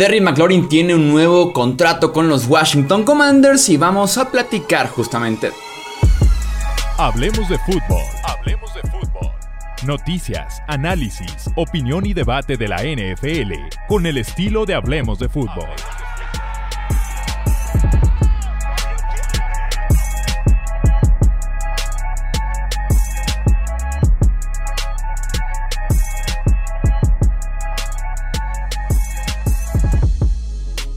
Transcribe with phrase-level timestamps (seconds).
[0.00, 5.52] Terry McLaurin tiene un nuevo contrato con los Washington Commanders y vamos a platicar justamente.
[6.96, 8.02] Hablemos de fútbol.
[8.24, 9.30] Hablemos de fútbol.
[9.84, 13.52] Noticias, análisis, opinión y debate de la NFL
[13.88, 15.68] con el estilo de Hablemos de fútbol.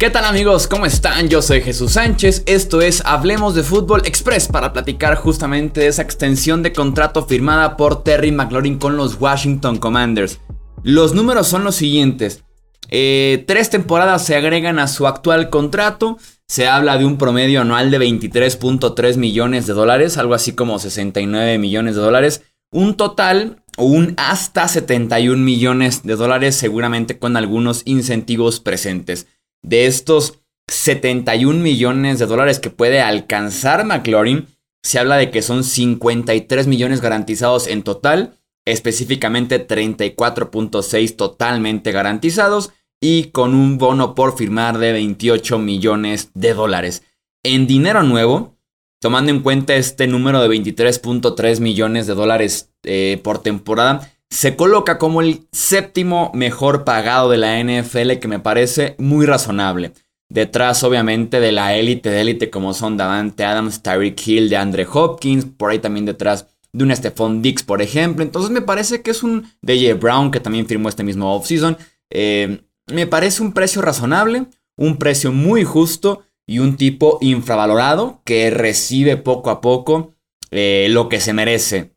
[0.03, 0.67] ¿Qué tal amigos?
[0.67, 1.29] ¿Cómo están?
[1.29, 6.01] Yo soy Jesús Sánchez, esto es Hablemos de Fútbol Express para platicar justamente de esa
[6.01, 10.41] extensión de contrato firmada por Terry McLaurin con los Washington Commanders.
[10.83, 12.43] Los números son los siguientes.
[12.89, 16.17] Eh, tres temporadas se agregan a su actual contrato.
[16.49, 21.59] Se habla de un promedio anual de 23.3 millones de dólares, algo así como 69
[21.59, 22.43] millones de dólares.
[22.73, 29.27] Un total o un hasta 71 millones de dólares seguramente con algunos incentivos presentes
[29.63, 34.47] de estos 71 millones de dólares que puede alcanzar McLaurin,
[34.83, 43.25] se habla de que son 53 millones garantizados en total, específicamente 34.6 totalmente garantizados y
[43.31, 47.03] con un bono por firmar de 28 millones de dólares.
[47.43, 48.57] En dinero nuevo,
[49.01, 54.97] tomando en cuenta este número de 23.3 millones de dólares eh, por temporada, se coloca
[54.97, 59.91] como el séptimo mejor pagado de la NFL que me parece muy razonable.
[60.27, 64.87] Detrás obviamente de la élite de élite como son Davante Adams, Tyreek Hill, de Andre
[64.91, 68.23] Hopkins, por ahí también detrás de un Stephon Dix, por ejemplo.
[68.23, 71.77] Entonces me parece que es un DJ Brown que también firmó este mismo offseason.
[72.09, 78.49] Eh, me parece un precio razonable, un precio muy justo y un tipo infravalorado que
[78.49, 80.15] recibe poco a poco
[80.49, 81.92] eh, lo que se merece.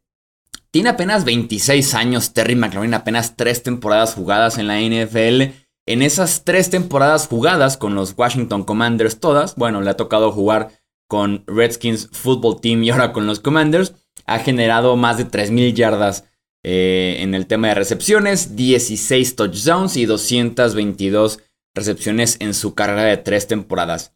[0.76, 5.54] Tiene apenas 26 años Terry McLaurin, apenas 3 temporadas jugadas en la NFL.
[5.86, 10.68] En esas 3 temporadas jugadas con los Washington Commanders todas, bueno, le ha tocado jugar
[11.08, 13.94] con Redskins Football Team y ahora con los Commanders,
[14.26, 16.24] ha generado más de 3.000 yardas
[16.62, 21.38] eh, en el tema de recepciones, 16 touchdowns y 222
[21.74, 24.12] recepciones en su carrera de 3 temporadas.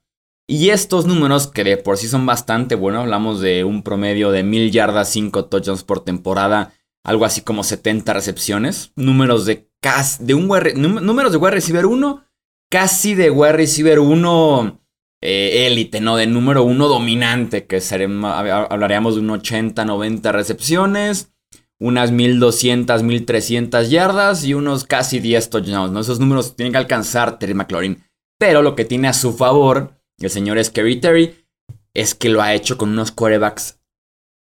[0.51, 4.43] Y estos números, que de por sí son bastante buenos, hablamos de un promedio de
[4.43, 6.73] 1000 yardas, 5 touchdowns por temporada,
[7.05, 12.25] algo así como 70 recepciones, números de casi, de un números de wide receiver 1,
[12.69, 14.81] casi de wide receiver 1
[15.23, 16.17] eh, élite, ¿no?
[16.17, 21.33] De número 1 dominante, que seremos, hablaríamos de un 80, 90 recepciones,
[21.79, 26.01] unas 1200, 1300 yardas y unos casi 10 touchdowns, ¿no?
[26.01, 28.03] Esos números tienen que alcanzar Terry McLaurin.
[28.37, 31.47] Pero lo que tiene a su favor el señor Scary Terry,
[31.95, 33.81] es que lo ha hecho con unos quarterbacks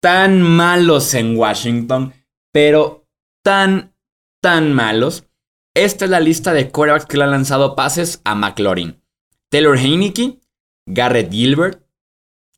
[0.01, 2.15] tan malos en Washington,
[2.53, 3.07] pero
[3.45, 3.95] tan,
[4.43, 5.25] tan malos.
[5.75, 9.01] Esta es la lista de quarterbacks que le han lanzado pases a McLaurin.
[9.51, 10.41] Taylor Heineke,
[10.87, 11.87] Garrett Gilbert,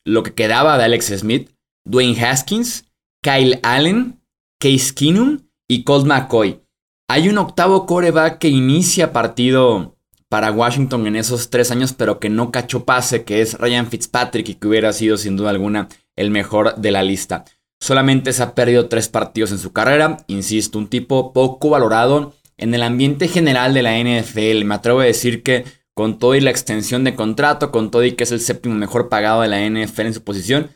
[0.04, 1.50] lo que quedaba de Alex Smith,
[1.84, 2.90] Dwayne Haskins,
[3.22, 4.22] Kyle Allen,
[4.60, 6.60] Case Keenum y Colt McCoy.
[7.08, 9.91] Hay un octavo quarterback que inicia partido
[10.32, 14.48] para Washington en esos tres años, pero que no cachó pase, que es Ryan Fitzpatrick
[14.48, 17.44] y que hubiera sido sin duda alguna el mejor de la lista.
[17.78, 22.72] Solamente se ha perdido tres partidos en su carrera, insisto, un tipo poco valorado en
[22.72, 24.64] el ambiente general de la NFL.
[24.64, 28.12] Me atrevo a decir que con todo y la extensión de contrato, con todo y
[28.12, 30.70] que es el séptimo mejor pagado de la NFL en su posición,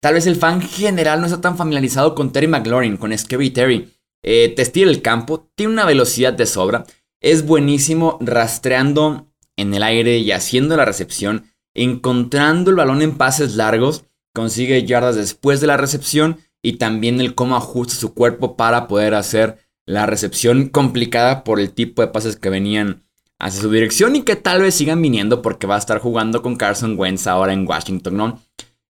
[0.00, 3.92] tal vez el fan general no está tan familiarizado con Terry McLaurin, con Scary Terry.
[4.22, 6.86] Eh, te estira el campo, tiene una velocidad de sobra
[7.20, 11.44] es buenísimo rastreando en el aire y haciendo la recepción,
[11.74, 14.04] encontrando el balón en pases largos,
[14.34, 19.14] consigue yardas después de la recepción y también el cómo ajusta su cuerpo para poder
[19.14, 23.04] hacer la recepción complicada por el tipo de pases que venían
[23.38, 26.56] hacia su dirección y que tal vez sigan viniendo porque va a estar jugando con
[26.56, 28.40] Carson Wentz ahora en Washington.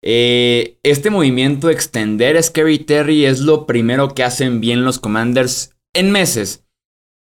[0.01, 5.71] Eh, este movimiento extender a Scary Terry es lo primero que hacen bien los Commanders
[5.93, 6.64] en meses.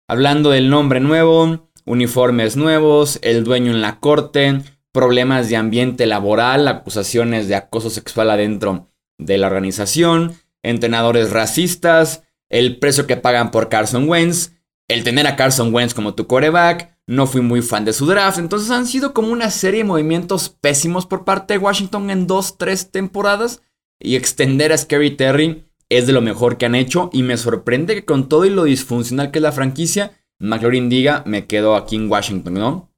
[0.10, 4.62] Hablando del nombre nuevo, uniformes nuevos, el dueño en la corte,
[4.94, 12.80] problemas de ambiente laboral, acusaciones de acoso sexual adentro de la organización, entrenadores racistas, el
[12.80, 14.54] precio que pagan por Carson Wentz,
[14.88, 18.38] el tener a Carson Wentz como tu coreback, no fui muy fan de su draft,
[18.38, 22.58] entonces han sido como una serie de movimientos pésimos por parte de Washington en dos,
[22.58, 23.62] tres temporadas
[24.00, 27.96] y extender a Scary Terry es de lo mejor que han hecho y me sorprende
[27.96, 31.96] que con todo y lo disfuncional que es la franquicia, McLaurin diga, me quedo aquí
[31.96, 32.92] en Washington, ¿no?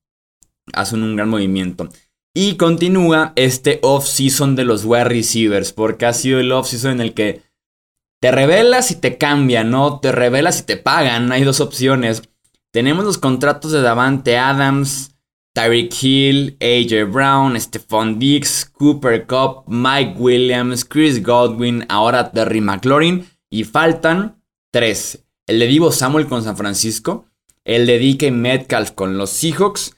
[0.74, 1.90] Hacen un gran movimiento.
[2.34, 7.14] Y continúa este off-season de los wide receivers, porque ha sido el off-season en el
[7.14, 7.42] que
[8.22, 10.00] te revelas y te cambian, ¿no?
[10.00, 12.24] Te revelas y te pagan, hay dos opciones.
[12.72, 15.16] Tenemos los contratos de Davante Adams,
[15.60, 23.28] Tyreek Hill, AJ Brown, Stephon Diggs, Cooper Cup, Mike Williams, Chris Godwin, ahora Terry McLaurin
[23.50, 24.42] y faltan
[24.72, 25.26] tres.
[25.48, 27.26] El de Divo Samuel con San Francisco,
[27.66, 29.98] el de DK Metcalf con los Seahawks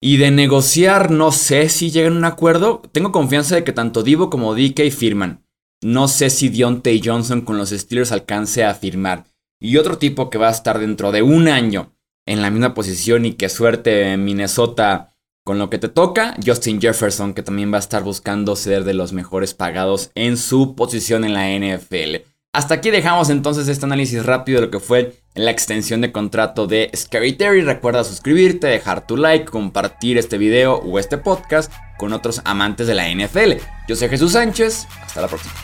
[0.00, 2.80] y de negociar no sé si llegan a un acuerdo.
[2.90, 5.44] Tengo confianza de que tanto Divo como DK firman.
[5.82, 9.26] No sé si Deontay Johnson con los Steelers alcance a firmar.
[9.60, 11.92] Y otro tipo que va a estar dentro de un año
[12.26, 15.14] en la misma posición y que suerte Minnesota
[15.44, 18.94] con lo que te toca, Justin Jefferson que también va a estar buscando ser de
[18.94, 22.26] los mejores pagados en su posición en la NFL.
[22.52, 26.66] Hasta aquí dejamos entonces este análisis rápido de lo que fue la extensión de contrato
[26.66, 27.62] de Scary Terry.
[27.62, 32.94] Recuerda suscribirte, dejar tu like, compartir este video o este podcast con otros amantes de
[32.94, 33.62] la NFL.
[33.86, 35.54] Yo soy Jesús Sánchez, hasta la próxima.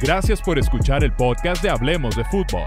[0.00, 2.66] Gracias por escuchar el podcast de Hablemos de Fútbol.